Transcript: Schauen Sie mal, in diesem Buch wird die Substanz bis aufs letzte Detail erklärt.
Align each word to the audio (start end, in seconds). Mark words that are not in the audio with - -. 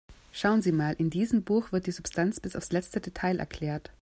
Schauen 0.31 0.63
Sie 0.63 0.71
mal, 0.71 0.95
in 0.97 1.11
diesem 1.11 1.43
Buch 1.43 1.71
wird 1.71 1.85
die 1.85 1.91
Substanz 1.91 2.39
bis 2.39 2.55
aufs 2.55 2.71
letzte 2.71 2.99
Detail 3.01 3.37
erklärt. 3.37 3.91